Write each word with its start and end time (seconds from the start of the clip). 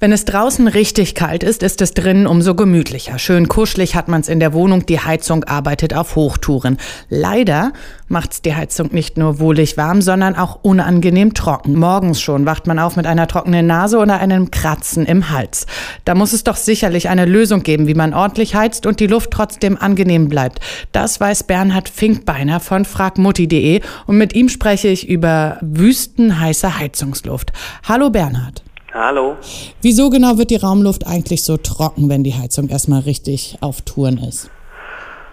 Wenn 0.00 0.10
es 0.10 0.24
draußen 0.24 0.66
richtig 0.66 1.14
kalt 1.14 1.44
ist, 1.44 1.62
ist 1.62 1.80
es 1.80 1.92
drinnen 1.92 2.26
umso 2.26 2.56
gemütlicher. 2.56 3.18
Schön 3.20 3.48
kuschelig 3.48 3.94
hat 3.94 4.08
man's 4.08 4.28
in 4.28 4.40
der 4.40 4.52
Wohnung, 4.52 4.86
die 4.86 4.98
Heizung 4.98 5.44
arbeitet 5.44 5.94
auf 5.94 6.16
Hochtouren. 6.16 6.78
Leider 7.08 7.72
macht's 8.08 8.42
die 8.42 8.56
Heizung 8.56 8.92
nicht 8.92 9.16
nur 9.16 9.38
wohlig 9.38 9.76
warm, 9.76 10.02
sondern 10.02 10.34
auch 10.34 10.58
unangenehm 10.62 11.32
trocken. 11.32 11.78
Morgens 11.78 12.20
schon 12.20 12.44
wacht 12.44 12.66
man 12.66 12.80
auf 12.80 12.96
mit 12.96 13.06
einer 13.06 13.28
trockenen 13.28 13.68
Nase 13.68 13.98
oder 13.98 14.18
einem 14.18 14.50
Kratzen 14.50 15.06
im 15.06 15.30
Hals. 15.30 15.66
Da 16.04 16.16
muss 16.16 16.32
es 16.32 16.42
doch 16.42 16.56
sicherlich 16.56 17.08
eine 17.08 17.24
Lösung 17.24 17.62
geben, 17.62 17.86
wie 17.86 17.94
man 17.94 18.14
ordentlich 18.14 18.56
heizt 18.56 18.86
und 18.86 18.98
die 18.98 19.06
Luft 19.06 19.30
trotzdem 19.30 19.78
angenehm 19.78 20.28
bleibt. 20.28 20.58
Das 20.90 21.20
weiß 21.20 21.44
Bernhard 21.44 21.88
Finkbeiner 21.88 22.58
von 22.58 22.84
fragmutti.de 22.84 23.80
und 24.06 24.18
mit 24.18 24.34
ihm 24.34 24.48
spreche 24.48 24.88
ich 24.88 25.08
über 25.08 25.58
wüstenheiße 25.60 26.78
Heizungsluft. 26.78 27.52
Hallo 27.86 28.10
Bernhard. 28.10 28.64
Hallo. 28.94 29.36
Wieso 29.82 30.08
genau 30.08 30.38
wird 30.38 30.50
die 30.50 30.56
Raumluft 30.56 31.04
eigentlich 31.04 31.42
so 31.42 31.56
trocken, 31.56 32.08
wenn 32.08 32.22
die 32.22 32.34
Heizung 32.34 32.68
erstmal 32.68 33.00
richtig 33.00 33.58
auf 33.60 33.82
Touren 33.82 34.18
ist? 34.18 34.52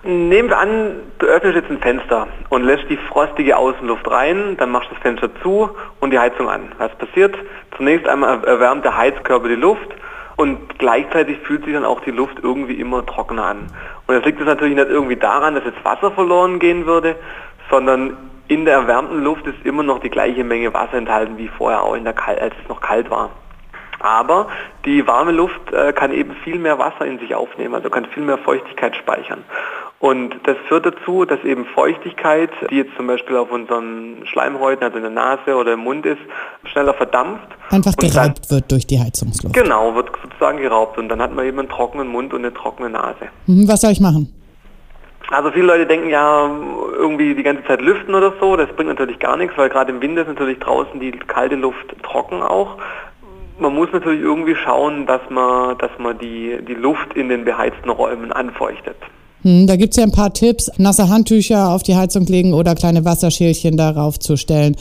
Nehmen 0.04 0.50
wir 0.50 0.58
an, 0.58 0.96
du 1.20 1.28
öffnest 1.28 1.58
jetzt 1.58 1.70
ein 1.70 1.78
Fenster 1.78 2.28
und 2.50 2.64
lässt 2.64 2.90
die 2.90 2.98
frostige 2.98 3.56
Außenluft 3.56 4.10
rein, 4.10 4.58
dann 4.58 4.72
machst 4.72 4.90
du 4.90 4.96
das 4.96 5.04
Fenster 5.04 5.30
zu 5.44 5.70
und 6.00 6.10
die 6.10 6.18
Heizung 6.18 6.50
an. 6.50 6.72
Was 6.80 6.90
passiert? 6.96 7.36
Zunächst 7.78 8.08
einmal 8.08 8.44
erwärmt 8.46 8.84
der 8.84 8.98
Heizkörper 8.98 9.48
die 9.48 9.54
Luft 9.54 9.90
und 10.38 10.80
gleichzeitig 10.80 11.38
fühlt 11.44 11.64
sich 11.64 11.74
dann 11.74 11.86
auch 11.86 12.02
die 12.02 12.10
Luft 12.10 12.38
irgendwie 12.42 12.82
immer 12.82 13.06
trockener 13.06 13.46
an. 13.46 13.68
Und 14.08 14.16
das 14.16 14.26
liegt 14.26 14.40
jetzt 14.40 14.48
natürlich 14.48 14.76
nicht 14.76 14.90
irgendwie 14.90 15.18
daran, 15.18 15.54
dass 15.54 15.66
jetzt 15.66 15.86
Wasser 15.86 16.10
verloren 16.10 16.58
gehen 16.58 16.88
würde, 16.88 17.16
sondern 17.70 18.18
in 18.48 18.66
der 18.66 18.74
erwärmten 18.74 19.24
Luft 19.24 19.46
ist 19.46 19.64
immer 19.64 19.84
noch 19.84 20.00
die 20.00 20.10
gleiche 20.10 20.44
Menge 20.44 20.74
Wasser 20.74 20.96
enthalten 20.96 21.38
wie 21.38 21.48
vorher 21.48 21.84
auch, 21.84 21.94
in 21.94 22.06
der 22.06 22.14
Kal 22.14 22.40
als 22.40 22.56
es 22.60 22.68
noch 22.68 22.82
kalt 22.82 23.12
war. 23.12 23.30
Aber 24.02 24.48
die 24.86 25.06
warme 25.08 25.32
Luft 25.32 25.72
äh, 25.72 25.94
kann 25.94 26.12
eben 26.12 26.36
viel 26.44 26.58
mehr 26.58 26.80
Wasser 26.80 27.06
in 27.06 27.20
sich 27.20 27.36
aufnehmen, 27.36 27.76
also 27.76 27.90
kann 27.90 28.06
viel 28.06 28.24
mehr 28.24 28.38
Feuchtigkeit 28.38 28.96
speichern. 28.96 29.44
Und 30.02 30.34
das 30.46 30.58
führt 30.68 30.88
dazu, 30.88 31.26
dass 31.26 31.44
eben 31.44 31.64
Feuchtigkeit, 31.64 32.50
die 32.72 32.78
jetzt 32.78 32.96
zum 32.98 33.06
Beispiel 33.06 33.38
auf 33.38 33.52
unseren 33.52 34.26
Schleimhäuten, 34.26 34.84
also 34.84 34.98
in 34.98 35.04
der 35.04 35.12
Nase 35.12 35.56
oder 35.56 35.74
im 35.74 35.82
Mund 35.82 36.08
ist, 36.08 36.18
schneller 36.64 36.96
verdampft. 36.96 37.48
Einfach 37.70 37.96
geraubt 37.96 38.16
dann, 38.16 38.50
wird 38.50 38.72
durch 38.72 38.88
die 38.88 39.00
Heizungsluft. 39.00 39.54
Genau, 39.54 39.94
wird 39.94 40.10
sozusagen 40.24 40.58
geraubt. 40.58 40.98
Und 40.98 41.08
dann 41.10 41.22
hat 41.22 41.36
man 41.36 41.46
eben 41.46 41.60
einen 41.60 41.70
trockenen 41.70 42.08
Mund 42.08 42.34
und 42.34 42.40
eine 42.40 42.52
trockene 42.52 42.90
Nase. 42.90 43.28
Mhm, 43.46 43.68
was 43.68 43.82
soll 43.82 43.92
ich 43.92 44.00
machen? 44.00 44.34
Also 45.30 45.52
viele 45.52 45.68
Leute 45.68 45.86
denken 45.86 46.10
ja 46.10 46.50
irgendwie 46.98 47.36
die 47.36 47.44
ganze 47.44 47.64
Zeit 47.66 47.80
lüften 47.80 48.16
oder 48.16 48.34
so. 48.40 48.58
Das 48.58 48.70
bringt 48.70 48.90
natürlich 48.90 49.20
gar 49.20 49.38
nichts, 49.38 49.56
weil 49.56 49.70
gerade 49.70 49.92
im 49.92 50.02
Winter 50.02 50.24
ist 50.24 50.28
natürlich 50.28 50.58
draußen 50.60 51.00
die 51.00 51.12
kalte 51.12 51.56
Luft 51.56 51.96
trocken 52.02 52.42
auch 52.42 52.78
man 53.62 53.74
muss 53.74 53.90
natürlich 53.94 54.22
irgendwie 54.22 54.56
schauen, 54.56 55.06
dass 55.06 55.22
man, 55.30 55.78
dass 55.78 55.92
man 56.00 56.18
die, 56.20 56.58
die 56.68 56.74
Luft 56.74 57.14
in 57.16 57.30
den 57.30 57.46
beheizten 57.46 57.90
Räumen 57.90 58.32
anfeuchtet. 58.32 58.98
Hm, 59.44 59.68
da 59.68 59.76
gibt 59.76 59.94
es 59.94 59.98
ja 59.98 60.04
ein 60.04 60.12
paar 60.12 60.34
Tipps, 60.34 60.72
nasse 60.78 61.10
Handtücher 61.10 61.70
auf 61.70 61.84
die 61.84 61.96
Heizung 61.96 62.26
legen 62.26 62.54
oder 62.54 62.76
kleine 62.76 63.06
Wasserschälchen 63.06 63.78
darauf 63.78 64.20
zu 64.20 64.36
stellen. 64.36 64.76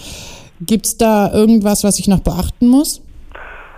Gibt 0.60 0.86
es 0.86 0.96
da 0.96 1.32
irgendwas, 1.32 1.84
was 1.84 1.98
ich 1.98 2.08
noch 2.08 2.20
beachten 2.20 2.68
muss? 2.68 3.02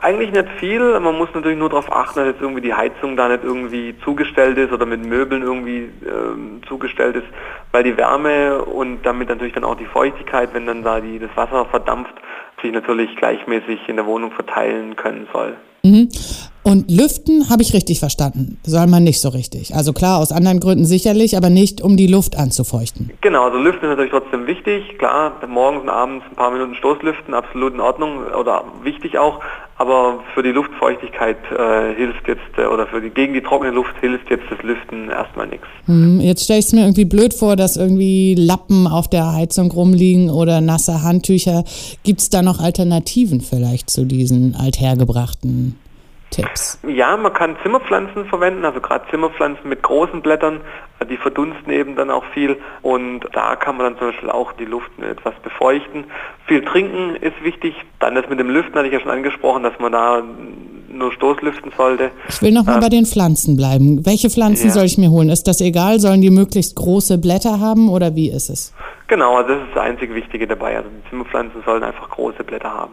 Eigentlich 0.03 0.33
nicht 0.33 0.49
viel. 0.59 0.99
Man 0.99 1.17
muss 1.17 1.29
natürlich 1.33 1.57
nur 1.57 1.69
darauf 1.69 1.93
achten, 1.93 2.19
dass 2.19 2.27
jetzt 2.27 2.41
irgendwie 2.41 2.61
die 2.61 2.75
Heizung 2.75 3.17
da 3.17 3.29
nicht 3.29 3.45
irgendwie 3.45 3.95
zugestellt 4.05 4.59
ist 4.59 4.73
oder 4.73 4.85
mit 4.85 5.07
Möbeln 5.07 5.43
irgendwie 5.43 5.91
ähm, 6.05 6.61
zugestellt 6.69 7.15
ist, 7.15 7.27
weil 7.71 7.85
die 7.85 7.97
Wärme 7.97 8.65
und 8.65 9.03
damit 9.05 9.29
natürlich 9.29 9.55
dann 9.55 9.63
auch 9.63 9.77
die 9.77 9.87
Feuchtigkeit, 9.87 10.53
wenn 10.55 10.67
dann 10.67 10.83
da 10.83 11.01
die, 11.01 11.21
das 11.21 11.31
Wasser 11.37 11.67
verdampft, 11.67 12.15
sich 12.61 12.73
natürlich 12.73 13.15
gleichmäßig 13.17 13.89
in 13.89 13.95
der 13.95 14.05
Wohnung 14.05 14.33
verteilen 14.33 14.97
können 14.97 15.29
soll. 15.33 15.57
Mhm. 15.85 16.09
Und 16.65 16.89
lüften 16.91 17.51
habe 17.51 17.63
ich 17.63 17.75
richtig 17.75 17.99
verstanden. 17.99 18.59
Soll 18.63 18.87
man 18.87 19.03
nicht 19.03 19.21
so 19.21 19.31
richtig. 19.31 19.75
Also 19.75 19.93
klar, 19.93 20.19
aus 20.19 20.31
anderen 20.31 20.61
Gründen 20.61 20.85
sicherlich, 20.85 21.37
aber 21.37 21.51
nicht 21.51 21.81
um 21.81 21.97
die 21.97 22.07
Luft 22.07 22.39
anzufeuchten. 22.39 23.11
Genau, 23.21 23.47
also 23.47 23.59
lüften 23.59 23.87
ist 23.87 23.91
natürlich 23.91 24.13
trotzdem 24.13 24.47
wichtig. 24.47 24.97
Klar, 24.99 25.33
morgens 25.49 25.83
und 25.83 25.89
abends 25.89 26.25
ein 26.31 26.37
paar 26.37 26.53
Minuten 26.53 26.77
Stoßlüften, 26.77 27.35
absolut 27.35 27.75
in 27.75 27.81
Ordnung 27.81 28.27
oder 28.27 28.65
wichtig 28.85 29.19
auch. 29.19 29.41
Aber 29.83 30.23
für 30.33 30.45
die 30.45 30.53
Luftfeuchtigkeit 30.53 31.39
äh, 31.51 31.93
hilft 31.97 32.29
jetzt, 32.29 32.57
äh, 32.57 32.67
oder 32.67 32.87
für 32.87 33.01
die, 33.01 33.11
gegen 33.11 33.35
die 33.35 33.41
trockene 33.41 33.73
Luft 33.73 33.93
hilft 34.01 34.31
jetzt 34.31 34.45
das 34.49 34.63
Lüften 34.63 35.11
erstmal 35.11 35.49
nichts. 35.49 35.67
Hm, 35.87 36.21
jetzt 36.21 36.45
stelle 36.45 36.61
ich 36.61 36.67
es 36.67 36.73
mir 36.73 36.83
irgendwie 36.83 37.05
blöd 37.05 37.35
vor, 37.35 37.57
dass 37.57 37.77
irgendwie 37.77 38.37
Lappen 38.39 38.87
auf 38.87 39.09
der 39.09 39.33
Heizung 39.33 39.73
rumliegen 39.73 40.31
oder 40.31 40.61
nasse 40.61 41.03
Handtücher. 41.03 41.65
Gibt 42.05 42.21
es 42.21 42.31
da 42.31 42.43
noch 42.43 42.61
Alternativen 42.61 43.41
vielleicht 43.41 43.91
zu 43.91 44.05
diesen 44.05 44.55
althergebrachten 44.55 45.77
Tipps? 46.31 46.79
Ja, 46.87 47.17
man 47.17 47.33
kann 47.33 47.57
Zimmerpflanzen 47.65 48.27
verwenden, 48.27 48.65
also 48.65 48.81
gerade 48.81 49.05
Zimmerpflanzen 49.11 49.69
mit 49.69 49.83
großen 49.83 50.23
Blättern, 50.23 50.61
die 51.13 51.19
verdunsten 51.19 51.73
eben 51.73 51.95
dann 51.95 52.11
auch 52.11 52.25
viel 52.33 52.57
und 52.81 53.21
da 53.33 53.55
kann 53.57 53.77
man 53.77 53.87
dann 53.87 53.99
zum 53.99 54.09
Beispiel 54.09 54.31
auch 54.31 54.53
die 54.53 54.65
Luft 54.65 54.91
etwas 54.99 55.35
befeuchten. 55.43 56.05
Viel 56.47 56.65
trinken 56.65 57.17
ist 57.17 57.43
wichtig, 57.43 57.75
dann 58.01 58.15
das 58.15 58.29
mit 58.29 58.41
dem 58.41 58.49
Lüften 58.49 58.75
hatte 58.75 58.87
ich 58.87 58.95
ja 58.95 59.01
schon 59.01 59.11
angesprochen, 59.11 59.63
dass 59.63 59.79
man 59.79 59.93
da 59.93 60.23
nur 60.91 61.13
Stoßlüften 61.13 61.73
sollte. 61.77 62.11
Ich 62.29 62.43
will 62.43 62.53
noch 62.53 62.65
mal 62.65 62.75
ähm, 62.75 62.81
bei 62.81 62.89
den 62.89 63.07
Pflanzen 63.07 63.57
bleiben. 63.57 64.05
Welche 64.05 64.31
Pflanzen 64.31 64.69
ja. 64.69 64.73
soll 64.73 64.85
ich 64.85 64.99
mir 64.99 65.11
holen? 65.11 65.29
Ist 65.29 65.45
das 65.45 65.61
egal? 65.61 66.01
Sollen 66.01 66.21
die 66.21 66.31
möglichst 66.31 66.77
große 66.77 67.19
Blätter 67.19 67.61
haben 67.61 67.89
oder 67.89 68.15
wie 68.15 68.31
ist 68.31 68.51
es? 68.51 68.73
Genau, 69.09 69.37
also 69.37 69.55
das 69.55 69.63
ist 69.63 69.75
das 69.75 69.83
einzige 69.85 70.15
Wichtige 70.15 70.47
dabei. 70.47 70.77
Also 70.77 70.89
die 70.89 71.11
Zimmerpflanzen 71.11 71.63
sollen 71.65 71.83
einfach 71.83 72.09
große 72.11 72.45
Blätter 72.45 72.73
haben. 72.73 72.93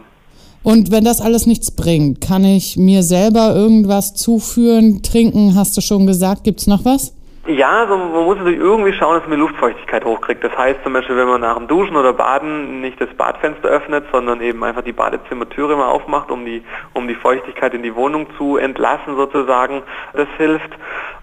Und 0.62 0.90
wenn 0.90 1.04
das 1.04 1.22
alles 1.22 1.46
nichts 1.46 1.70
bringt, 1.70 2.20
kann 2.20 2.44
ich 2.44 2.76
mir 2.76 3.02
selber 3.02 3.54
irgendwas 3.54 4.14
zuführen, 4.14 5.02
trinken, 5.02 5.54
hast 5.54 5.76
du 5.76 5.80
schon 5.80 6.06
gesagt, 6.06 6.44
gibt 6.44 6.60
es 6.60 6.66
noch 6.66 6.84
was? 6.84 7.14
Ja, 7.56 7.80
also 7.80 7.96
man 7.96 8.24
muss 8.24 8.36
natürlich 8.36 8.60
irgendwie 8.60 8.92
schauen, 8.92 9.14
dass 9.14 9.22
man 9.26 9.32
die 9.32 9.40
Luftfeuchtigkeit 9.40 10.04
hochkriegt. 10.04 10.44
Das 10.44 10.56
heißt 10.56 10.84
zum 10.84 10.92
Beispiel, 10.92 11.16
wenn 11.16 11.26
man 11.26 11.40
nach 11.40 11.56
dem 11.56 11.66
Duschen 11.66 11.96
oder 11.96 12.12
Baden 12.12 12.80
nicht 12.80 13.00
das 13.00 13.08
Badfenster 13.14 13.68
öffnet, 13.68 14.04
sondern 14.12 14.40
eben 14.40 14.62
einfach 14.62 14.82
die 14.82 14.92
Badezimmertüre 14.92 15.74
mal 15.74 15.88
aufmacht, 15.88 16.30
um 16.30 16.44
die, 16.44 16.62
um 16.92 17.08
die 17.08 17.16
Feuchtigkeit 17.16 17.74
in 17.74 17.82
die 17.82 17.96
Wohnung 17.96 18.28
zu 18.38 18.56
entlassen 18.56 19.16
sozusagen. 19.16 19.82
Das 20.12 20.28
hilft. 20.36 20.70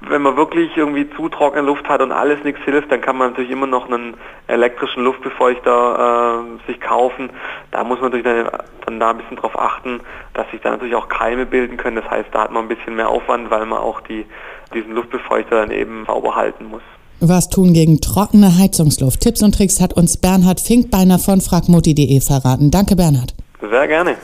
Wenn 0.02 0.22
man 0.22 0.36
wirklich 0.36 0.76
irgendwie 0.76 1.10
zu 1.12 1.30
trockene 1.30 1.66
Luft 1.66 1.88
hat 1.88 2.02
und 2.02 2.12
alles 2.12 2.44
nichts 2.44 2.62
hilft, 2.66 2.92
dann 2.92 3.00
kann 3.00 3.18
man 3.18 3.30
natürlich 3.30 3.52
immer 3.52 3.68
noch 3.68 3.88
einen 3.88 4.16
elektrischen 4.48 5.06
Luftbefeuchter 5.06 6.44
äh, 6.44 6.68
sich 6.70 6.82
kaufen. 6.82 7.30
Da 7.72 7.86
muss 7.86 8.02
man 8.02 8.12
natürlich 8.12 8.26
dann, 8.26 8.50
dann 8.86 9.00
da 9.00 9.12
ein 9.12 9.18
bisschen 9.18 9.38
drauf 9.38 9.58
achten, 9.58 10.02
dass 10.34 10.50
sich 10.52 10.60
da 10.60 10.72
natürlich 10.72 10.96
auch 10.96 11.08
Keime 11.08 11.46
bilden 11.46 11.78
können. 11.78 11.96
Das 11.96 12.10
heißt, 12.10 12.30
da 12.34 12.42
hat 12.42 12.52
man 12.52 12.66
ein 12.66 12.68
bisschen 12.68 12.96
mehr 12.96 13.08
Aufwand, 13.08 13.50
weil 13.50 13.66
man 13.66 13.80
auch 13.80 14.02
die 14.02 14.26
diesen 14.74 14.94
Luftbefeuchter 14.94 15.62
dann 15.62 15.72
eben 15.72 16.06
sauber 16.18 16.36
halten 16.36 16.66
muss. 16.66 16.82
Was 17.20 17.50
tun 17.50 17.74
gegen 17.74 18.00
trockene 18.00 18.58
Heizungsluft? 18.58 19.22
Tipps 19.22 19.42
und 19.42 19.56
Tricks 19.56 19.82
hat 19.82 19.94
uns 19.94 20.18
Bernhard 20.18 20.60
Finkbeiner 20.60 21.18
von 21.18 21.42
fragmutti.de 21.42 22.22
verraten. 22.22 22.70
Danke, 22.70 22.96
Bernhard. 22.96 23.34
Sehr 23.60 23.88
gerne. 23.88 24.16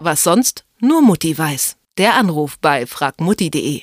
Was 0.00 0.24
sonst 0.24 0.64
nur 0.80 1.02
Mutti 1.02 1.36
weiß. 1.36 1.76
Der 1.98 2.14
Anruf 2.14 2.58
bei 2.60 2.86
fragmutti.de. 2.86 3.82